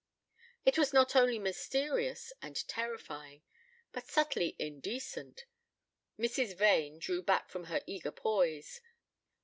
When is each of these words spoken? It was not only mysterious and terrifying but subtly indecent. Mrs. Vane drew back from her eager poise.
It 0.65 0.79
was 0.79 0.93
not 0.93 1.15
only 1.15 1.37
mysterious 1.37 2.33
and 2.41 2.67
terrifying 2.67 3.43
but 3.91 4.07
subtly 4.07 4.55
indecent. 4.57 5.45
Mrs. 6.17 6.55
Vane 6.57 6.97
drew 6.97 7.21
back 7.21 7.49
from 7.49 7.65
her 7.65 7.83
eager 7.85 8.11
poise. 8.11 8.81